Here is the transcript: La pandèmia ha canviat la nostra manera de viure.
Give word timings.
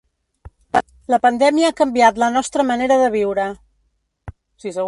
La 1.13 1.19
pandèmia 1.25 1.69
ha 1.71 1.77
canviat 1.83 2.19
la 2.25 2.31
nostra 2.39 2.67
manera 2.73 3.01
de 3.05 3.13
viure. 3.19 3.49